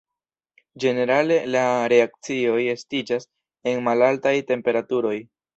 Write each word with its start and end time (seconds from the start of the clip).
Ĝenerale 0.83 1.37
la 1.57 1.61
reakcioj 1.93 2.57
estiĝas 2.73 3.31
en 3.73 3.87
malaltaj 3.91 4.37
temperaturoj. 4.55 5.17